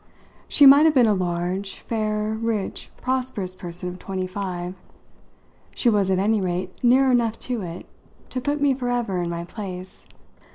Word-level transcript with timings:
She 0.47 0.65
might 0.65 0.85
have 0.85 0.95
been 0.95 1.05
a 1.05 1.13
large, 1.13 1.75
fair, 1.77 2.31
rich, 2.41 2.89
prosperous 2.97 3.53
person 3.55 3.87
of 3.89 3.99
twenty 3.99 4.25
five; 4.25 4.73
she 5.75 5.91
was 5.91 6.09
at 6.09 6.17
any 6.17 6.41
rate 6.41 6.75
near 6.83 7.11
enough 7.11 7.37
to 7.41 7.61
it 7.61 7.85
to 8.31 8.41
put 8.41 8.59
me 8.59 8.73
for 8.73 8.89
ever 8.89 9.21
in 9.21 9.29
my 9.29 9.45
place. 9.45 10.07